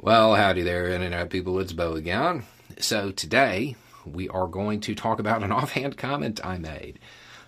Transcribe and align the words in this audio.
Well, 0.00 0.36
howdy 0.36 0.62
there, 0.62 0.88
Internet 0.90 1.28
people. 1.28 1.58
It's 1.58 1.72
Beau 1.72 1.94
again. 1.94 2.44
So 2.78 3.10
today 3.10 3.74
we 4.06 4.28
are 4.28 4.46
going 4.46 4.80
to 4.82 4.94
talk 4.94 5.18
about 5.18 5.42
an 5.42 5.50
offhand 5.60 5.98
comment 5.98 6.40
I 6.46 6.56
made. 6.56 7.00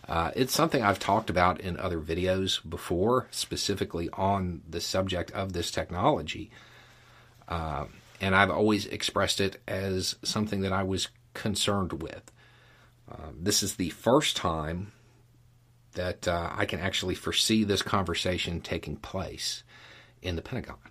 Uh, 0.09 0.33
it's 0.35 0.53
something 0.53 0.83
I've 0.83 0.99
talked 0.99 1.31
about 1.31 1.61
in 1.61 1.79
other 1.79 2.01
videos 2.01 2.69
before, 2.69 3.29
specifically 3.31 4.11
on 4.15 4.63
the 4.69 4.81
subject 4.81 5.31
of 5.31 5.53
this 5.53 5.71
technology. 5.71 6.51
Uh, 7.47 7.85
and 8.21 8.35
I've 8.35 8.51
always 8.51 8.85
expressed 8.85 9.41
it 9.41 9.63
as 9.69 10.17
something 10.25 10.63
that 10.63 10.73
I 10.73 10.83
was 10.83 11.07
concerned 11.35 12.03
with. 12.03 12.33
Uh, 13.09 13.29
this 13.33 13.63
is 13.63 13.77
the 13.77 13.91
first 13.91 14.37
time 14.37 14.91
that 15.93 16.27
uh, 16.27 16.51
I 16.53 16.65
can 16.65 16.81
actually 16.81 17.15
foresee 17.15 17.63
this 17.63 17.83
conversation 17.83 18.61
taking 18.61 18.97
place 18.97 19.63
in 20.21 20.35
the 20.35 20.43
Pentagon. 20.43 20.90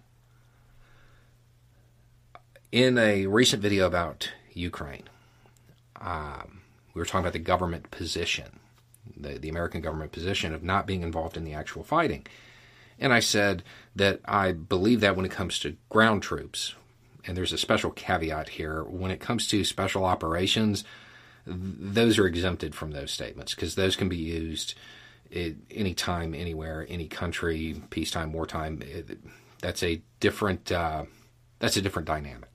In 2.71 2.99
a 2.99 3.25
recent 3.25 3.63
video 3.63 3.87
about 3.87 4.31
Ukraine, 4.53 5.09
um, 5.99 6.61
we 6.93 6.99
were 6.99 7.05
talking 7.05 7.21
about 7.21 7.33
the 7.33 7.39
government 7.39 7.89
position, 7.89 8.59
the, 9.17 9.39
the 9.39 9.49
American 9.49 9.81
government 9.81 10.11
position 10.11 10.53
of 10.53 10.61
not 10.61 10.85
being 10.85 11.01
involved 11.01 11.35
in 11.35 11.45
the 11.45 11.53
actual 11.53 11.83
fighting. 11.83 12.27
And 12.99 13.11
I 13.11 13.21
said 13.21 13.63
that 13.95 14.19
I 14.25 14.51
believe 14.51 15.01
that 15.01 15.15
when 15.15 15.25
it 15.25 15.31
comes 15.31 15.57
to 15.59 15.77
ground 15.89 16.21
troops, 16.21 16.75
and 17.25 17.35
there's 17.35 17.53
a 17.53 17.57
special 17.57 17.89
caveat 17.89 18.49
here, 18.49 18.83
when 18.83 19.09
it 19.09 19.19
comes 19.19 19.47
to 19.47 19.63
special 19.63 20.05
operations, 20.05 20.83
those 21.47 22.19
are 22.19 22.27
exempted 22.27 22.75
from 22.75 22.91
those 22.91 23.09
statements 23.09 23.55
because 23.55 23.73
those 23.73 23.95
can 23.95 24.09
be 24.09 24.17
used 24.17 24.75
at 25.35 25.53
any 25.71 25.95
time, 25.95 26.35
anywhere, 26.35 26.85
any 26.87 27.07
country, 27.07 27.81
peacetime, 27.89 28.31
wartime. 28.31 28.83
It, 28.83 29.17
that's 29.59 29.81
a 29.81 30.03
different 30.19 30.71
uh, 30.71 31.05
that's 31.59 31.77
a 31.77 31.81
different 31.81 32.07
dynamic. 32.07 32.48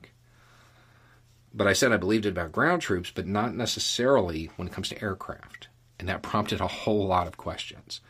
But 1.55 1.67
I 1.67 1.73
said 1.73 1.93
I 1.93 1.97
believed 1.97 2.25
it 2.25 2.29
about 2.29 2.51
ground 2.51 2.81
troops, 2.81 3.11
but 3.15 3.25
not 3.25 3.55
necessarily 3.55 4.51
when 4.57 4.67
it 4.67 4.73
comes 4.73 4.89
to 4.89 5.01
aircraft, 5.01 5.69
and 5.97 6.09
that 6.09 6.21
prompted 6.21 6.59
a 6.59 6.67
whole 6.67 7.07
lot 7.07 7.27
of 7.27 7.37
questions. 7.37 8.01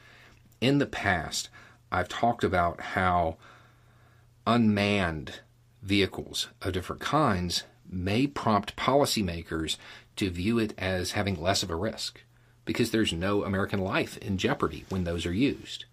In 0.59 0.79
the 0.79 0.87
past, 0.87 1.49
I've 1.91 2.09
talked 2.09 2.43
about 2.43 2.81
how 2.81 3.37
unmanned 4.47 5.41
vehicles 5.83 6.47
of 6.63 6.73
different 6.73 7.03
kinds 7.03 7.63
may 7.87 8.25
prompt 8.25 8.75
policymakers 8.75 9.77
to 10.15 10.31
view 10.31 10.57
it 10.57 10.73
as 10.79 11.11
having 11.11 11.39
less 11.39 11.61
of 11.61 11.69
a 11.69 11.75
risk 11.75 12.21
because 12.65 12.89
there's 12.89 13.13
no 13.13 13.43
American 13.43 13.79
life 13.79 14.17
in 14.17 14.39
jeopardy 14.39 14.85
when 14.89 15.03
those 15.03 15.23
are 15.27 15.33
used. 15.33 15.85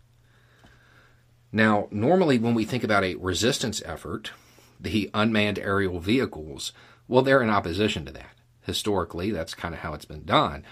Now, 1.53 1.87
normally 1.91 2.39
when 2.39 2.55
we 2.55 2.65
think 2.65 2.83
about 2.83 3.05
a 3.05 3.17
resistance 3.17 3.83
effort, 3.85 4.33
the 4.81 5.11
unmanned 5.13 5.59
aerial 5.59 6.01
vehicles, 6.01 6.73
well, 7.13 7.23
they're 7.23 7.43
in 7.43 7.51
opposition 7.51 8.07
to 8.07 8.13
that. 8.13 8.31
Historically, 8.63 9.31
that's 9.31 9.55
kind 9.55 9.75
of 9.75 9.81
how 9.81 9.93
it's 9.93 10.07
been 10.07 10.25
done. 10.25 10.65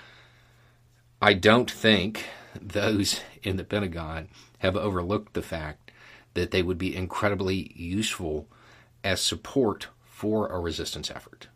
I 1.21 1.35
don't 1.35 1.71
think 1.71 2.25
those 2.59 3.21
in 3.43 3.59
the 3.59 3.65
Pentagon 3.65 4.31
have 4.61 4.75
overlooked 4.75 5.35
the 5.35 5.43
fact 5.43 5.91
that 6.33 6.51
they 6.51 6.63
would 6.63 6.79
be 6.79 6.97
incredibly 6.97 7.71
useful 7.77 8.49
as 9.05 9.21
support 9.21 9.89
for 10.03 10.49
a 10.49 10.59
resistance 10.59 11.11
effort. 11.11 11.49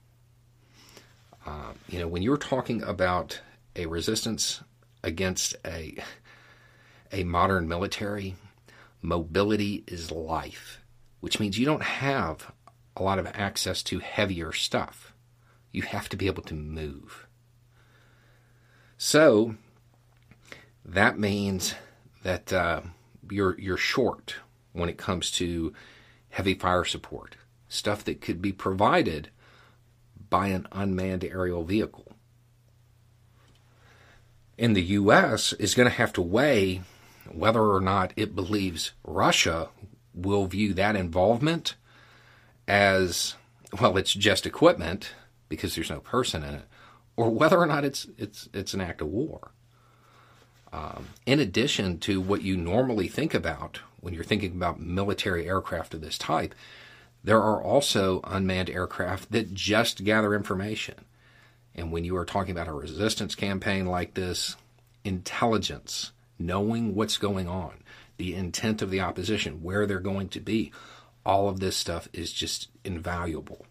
Uh, 1.47 1.73
you 1.89 1.99
know, 1.99 2.07
when 2.07 2.21
you're 2.21 2.37
talking 2.37 2.83
about 2.83 3.41
a 3.75 3.87
resistance 3.87 4.61
against 5.03 5.57
a 5.65 5.97
a 7.11 7.25
modern 7.25 7.67
military, 7.67 8.35
mobility 9.01 9.83
is 9.87 10.11
life, 10.11 10.81
which 11.21 11.41
means 11.41 11.59
you 11.59 11.65
don't 11.65 11.83
have 11.83 12.53
a 12.97 13.03
lot 13.03 13.19
of 13.19 13.27
access 13.35 13.83
to 13.85 13.99
heavier 13.99 14.53
stuff. 14.53 15.13
You 15.73 15.83
have 15.83 16.09
to 16.11 16.17
be 16.17 16.27
able 16.27 16.43
to 16.45 16.55
move. 16.55 17.27
So 18.97 19.57
that 20.85 21.19
means 21.19 21.75
that 22.23 22.53
uh, 22.53 22.83
you're 23.31 23.59
you're 23.59 23.77
short 23.77 24.37
when 24.73 24.89
it 24.89 24.99
comes 24.99 25.31
to 25.33 25.73
heavy 26.31 26.55
fire 26.55 26.85
support, 26.85 27.37
stuff 27.69 28.05
that 28.05 28.21
could 28.21 28.43
be 28.43 28.53
provided 28.53 29.31
by 30.31 30.49
an 30.49 30.67
unmanned 30.73 31.25
aerial 31.25 31.65
vehicle. 31.65 32.13
In 34.57 34.73
the 34.73 34.83
U.S., 34.83 35.53
is 35.55 35.75
going 35.75 35.89
to 35.89 35.95
have 35.95 36.13
to 36.15 36.23
weigh 36.23 36.83
whether 37.31 37.63
or 37.63 37.81
not 37.81 38.13
it 38.17 38.35
believes 38.35 38.93
Russia 39.05 39.69
will 40.13 40.47
view 40.47 40.75
that 40.75 40.97
involvement 40.97 41.75
as 42.67 43.35
well, 43.81 43.97
it's 43.97 44.15
just 44.15 44.47
equipment 44.47 45.13
because 45.49 45.75
there's 45.75 45.91
no 45.91 46.01
person 46.01 46.43
in 46.43 46.55
it, 46.55 46.65
or 47.17 47.31
whether 47.31 47.59
or 47.59 47.67
not 47.67 47.85
it's 47.85 48.07
it's 48.19 48.49
it's 48.53 48.75
an 48.75 48.81
act 48.81 49.01
of 49.01 49.09
war. 49.09 49.51
Um, 50.73 51.09
in 51.25 51.39
addition 51.39 51.99
to 52.01 52.21
what 52.21 52.43
you 52.43 52.57
normally 52.57 53.07
think 53.07 53.33
about 53.33 53.81
when 54.01 54.13
you're 54.13 54.25
thinking 54.25 54.53
about 54.53 54.81
military 54.81 55.47
aircraft 55.47 55.95
of 55.95 56.01
this 56.01 56.19
type, 56.19 56.55
there 57.23 57.41
are 57.41 57.63
also 57.63 58.21
unmanned 58.25 58.69
aircraft 58.69 59.31
that 59.33 59.55
just 59.55 60.05
gather 60.05 60.35
information. 60.35 60.97
And 61.75 61.93
when 61.93 62.05
you 62.05 62.17
are 62.17 62.25
talking 62.25 62.53
about 62.53 62.69
a 62.69 62.73
resistance 62.73 63.35
campaign 63.35 63.87
like 63.87 64.15
this, 64.15 64.57
intelligence, 65.05 66.13
knowing 66.39 66.95
what's 66.95 67.19
going 67.19 67.49
on, 67.49 67.83
the 68.17 68.35
intent 68.35 68.83
of 68.83 68.91
the 68.91 69.01
opposition, 69.01 69.63
where 69.63 69.87
they're 69.87 70.01
going 70.01 70.29
to 70.31 70.41
be, 70.41 70.73
all 71.25 71.49
of 71.49 71.61
this 71.61 71.77
stuff 71.77 72.09
is 72.13 72.33
just 72.33 72.69
invaluable. 72.85 73.67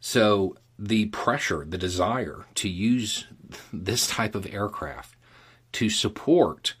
So 0.00 0.56
the 0.78 1.06
pressure, 1.06 1.64
the 1.68 1.78
desire 1.78 2.46
to 2.56 2.68
use 2.68 3.26
this 3.72 4.06
type 4.06 4.34
of 4.34 4.46
aircraft 4.46 5.16
to 5.72 5.90
support 5.90 6.74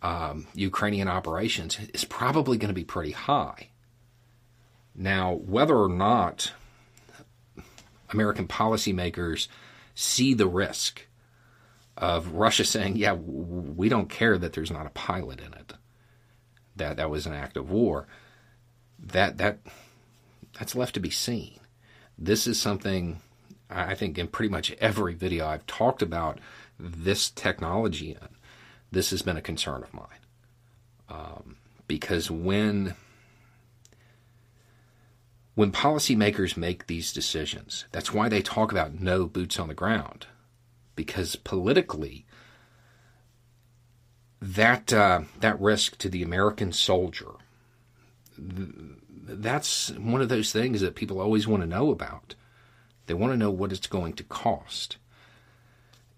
um, 0.00 0.46
Ukrainian 0.54 1.08
operations 1.08 1.78
is 1.92 2.04
probably 2.04 2.56
going 2.56 2.68
to 2.68 2.74
be 2.74 2.84
pretty 2.84 3.12
high. 3.12 3.68
Now, 4.94 5.34
whether 5.34 5.76
or 5.76 5.88
not 5.88 6.52
American 8.10 8.48
policymakers 8.48 9.48
see 9.94 10.34
the 10.34 10.46
risk 10.46 11.06
of 11.96 12.32
Russia 12.32 12.64
saying, 12.64 12.96
"Yeah, 12.96 13.12
we 13.12 13.88
don't 13.88 14.08
care 14.08 14.38
that 14.38 14.52
there's 14.52 14.70
not 14.70 14.86
a 14.86 14.90
pilot 14.90 15.40
in 15.40 15.52
it," 15.52 15.74
that 16.76 16.96
that 16.96 17.10
was 17.10 17.26
an 17.26 17.34
act 17.34 17.56
of 17.56 17.70
war, 17.70 18.06
that 18.98 19.38
that 19.38 19.58
that's 20.58 20.74
left 20.74 20.94
to 20.94 21.00
be 21.00 21.10
seen. 21.10 21.60
This 22.16 22.46
is 22.46 22.60
something 22.60 23.20
I 23.70 23.94
think 23.94 24.18
in 24.18 24.28
pretty 24.28 24.50
much 24.50 24.72
every 24.80 25.14
video 25.14 25.46
I've 25.46 25.66
talked 25.66 26.02
about 26.02 26.38
this 26.78 27.30
technology 27.30 28.12
in. 28.12 28.28
This 28.90 29.10
has 29.10 29.22
been 29.22 29.36
a 29.36 29.42
concern 29.42 29.82
of 29.82 29.92
mine 29.92 30.06
um, 31.08 31.56
because 31.86 32.30
when 32.30 32.94
when 35.54 35.72
policymakers 35.72 36.56
make 36.56 36.86
these 36.86 37.12
decisions, 37.12 37.84
that's 37.90 38.12
why 38.12 38.28
they 38.28 38.40
talk 38.40 38.70
about 38.70 39.00
no 39.00 39.26
boots 39.26 39.58
on 39.58 39.66
the 39.66 39.74
ground, 39.74 40.26
because 40.94 41.34
politically, 41.34 42.24
that 44.40 44.92
uh, 44.92 45.22
that 45.40 45.60
risk 45.60 45.98
to 45.98 46.08
the 46.08 46.22
American 46.22 46.72
soldier 46.72 47.32
that's 48.38 49.90
one 49.90 50.22
of 50.22 50.28
those 50.28 50.52
things 50.52 50.80
that 50.80 50.94
people 50.94 51.20
always 51.20 51.46
want 51.46 51.62
to 51.62 51.68
know 51.68 51.90
about. 51.90 52.34
They 53.06 53.14
want 53.14 53.32
to 53.32 53.38
know 53.38 53.50
what 53.50 53.72
it's 53.72 53.86
going 53.86 54.14
to 54.14 54.24
cost. 54.24 54.96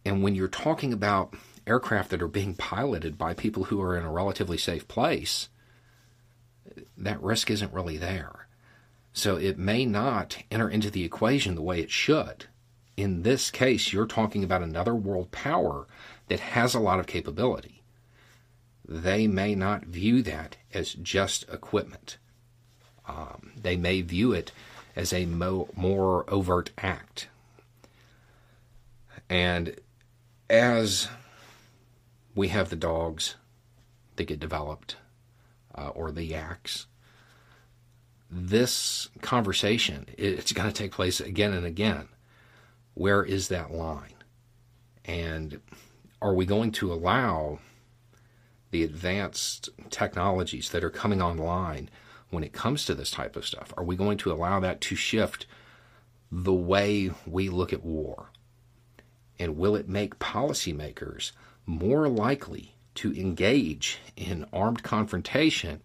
And 0.05 0.23
when 0.23 0.35
you're 0.35 0.49
talking 0.49 0.93
about 0.93 1.35
aircraft 1.67 2.11
that 2.11 2.23
are 2.23 2.29
being 2.29 2.55
piloted 2.55 3.19
by 3.19 3.35
people 3.35 3.65
who 3.65 3.81
are 3.81 3.97
in 3.97 4.05
a 4.05 4.11
relatively 4.11 4.59
safe 4.59 4.89
place, 4.89 5.49
that 6.97 7.23
risk 7.23 7.51
isn't 7.51 7.73
really 7.73 7.97
there. 7.97 8.49
So 9.13 9.37
it 9.37 9.59
may 9.59 9.85
not 9.85 10.39
enter 10.51 10.69
into 10.69 10.91
the 10.91 11.05
equation 11.05 11.55
the 11.55 11.63
way 11.63 11.81
it 11.81 11.91
should. 11.91 12.47
In 12.97 13.23
this 13.23 13.51
case, 13.51 13.93
you're 13.93 14.07
talking 14.07 14.45
about 14.45 14.63
another 14.63 14.95
world 14.95 15.31
power 15.31 15.87
that 16.29 16.41
has 16.41 16.75
a 16.75 16.81
lot 16.81 17.01
of 17.01 17.07
capability. 17.07 17.80
They 18.91 19.29
may 19.29 19.55
not 19.55 19.85
view 19.87 20.21
that 20.25 20.57
as 20.75 20.95
just 20.95 21.45
equipment. 21.49 22.19
Um, 23.07 23.53
they 23.57 23.77
may 23.77 24.03
view 24.03 24.33
it 24.33 24.51
as 24.97 25.13
a 25.13 25.27
mo- 25.27 25.69
more 25.77 26.29
overt 26.29 26.71
act. 26.77 27.29
And 29.29 29.77
as 30.49 31.07
we 32.35 32.49
have 32.49 32.69
the 32.69 32.77
dogs 32.77 33.37
that 34.17 34.25
get 34.25 34.41
developed, 34.41 34.97
uh, 35.73 35.91
or 35.91 36.11
the 36.11 36.25
yaks, 36.25 36.87
this 38.29 39.09
conversation 39.23 40.07
it's 40.19 40.53
going 40.53 40.69
to 40.69 40.75
take 40.75 40.93
place 40.93 41.21
again 41.21 41.53
and 41.53 41.65
again. 41.65 42.09
Where 42.95 43.23
is 43.25 43.49
that 43.49 43.73
line? 43.73 44.15
And 45.05 45.61
are 46.21 46.35
we 46.35 46.45
going 46.45 46.73
to 46.73 46.93
allow 46.93 47.61
the 48.71 48.85
advanced 48.85 49.69
technologies 49.91 50.71
that 50.71 50.85
are 50.85 50.91
coming 50.91 51.21
online 51.21 51.91
when 52.31 52.45
it 52.45 52.53
comes 52.53 52.85
to 52.85 52.95
this 52.95 53.11
type 53.11 53.37
of 53.37 53.47
stuff? 53.47 53.73
Are 53.77 53.85
we 53.85 53.97
going 53.97 54.19
to 54.19 54.33
allow 54.33 54.61
that 54.61 54.81
to 54.83 54.95
shift 54.95 55.47
the 56.31 56.55
way 56.55 57.11
we 57.27 57.49
look 57.49 57.73
at 57.73 57.85
war? 57.85 58.31
And 59.39 59.57
will 59.57 59.75
it 59.75 59.89
make 59.89 60.19
policymakers 60.19 61.33
more 61.67 62.09
likely 62.09 62.75
to 62.97 63.13
engage 63.19 63.99
in 64.17 64.47
armed 64.53 64.83
confrontation 64.83 65.81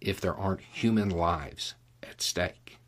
if 0.00 0.20
there 0.20 0.34
aren't 0.34 0.60
human 0.60 1.10
lives 1.10 1.74
at 2.02 2.20
stake? 2.20 2.78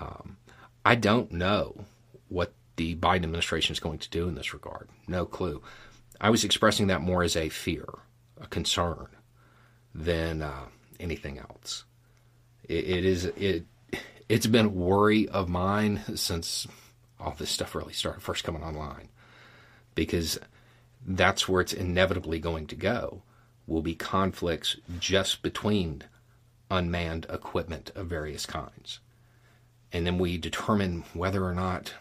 Um, 0.00 0.36
I 0.84 0.94
don't 0.94 1.32
know 1.32 1.84
what 2.28 2.52
the 2.76 2.94
Biden 2.96 3.24
administration 3.24 3.72
is 3.72 3.80
going 3.80 3.98
to 3.98 4.10
do 4.10 4.28
in 4.28 4.34
this 4.34 4.52
regard. 4.52 4.88
No 5.06 5.24
clue. 5.24 5.62
I 6.22 6.30
was 6.30 6.44
expressing 6.44 6.86
that 6.86 7.02
more 7.02 7.24
as 7.24 7.36
a 7.36 7.48
fear, 7.48 7.84
a 8.40 8.46
concern, 8.46 9.08
than 9.92 10.40
uh, 10.40 10.66
anything 11.00 11.36
else. 11.38 11.84
It, 12.62 12.84
it 12.84 13.04
is 13.04 13.24
it. 13.24 13.66
It's 14.28 14.46
been 14.46 14.66
a 14.66 14.70
worry 14.70 15.28
of 15.28 15.48
mine 15.48 16.00
since 16.14 16.68
all 17.18 17.34
this 17.36 17.50
stuff 17.50 17.74
really 17.74 17.92
started 17.92 18.22
first 18.22 18.44
coming 18.44 18.62
online, 18.62 19.08
because 19.96 20.38
that's 21.04 21.48
where 21.48 21.60
it's 21.60 21.72
inevitably 21.72 22.38
going 22.38 22.68
to 22.68 22.76
go. 22.76 23.22
Will 23.66 23.82
be 23.82 23.96
conflicts 23.96 24.76
just 24.98 25.42
between 25.42 26.04
unmanned 26.70 27.26
equipment 27.28 27.90
of 27.96 28.06
various 28.06 28.46
kinds, 28.46 29.00
and 29.92 30.06
then 30.06 30.18
we 30.18 30.38
determine 30.38 31.02
whether 31.14 31.44
or 31.44 31.54
not 31.54 31.94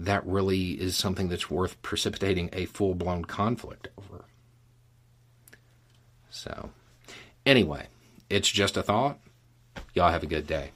that 0.00 0.26
really 0.26 0.70
is 0.80 0.96
something 0.96 1.28
that's 1.28 1.50
worth 1.50 1.80
precipitating 1.82 2.48
a 2.54 2.64
full 2.64 2.94
blown 2.94 3.24
conflict 3.26 3.88
over. 3.98 4.24
So, 6.30 6.70
anyway, 7.44 7.88
it's 8.30 8.48
just 8.48 8.78
a 8.78 8.82
thought. 8.82 9.18
Y'all 9.94 10.10
have 10.10 10.22
a 10.22 10.26
good 10.26 10.46
day. 10.46 10.70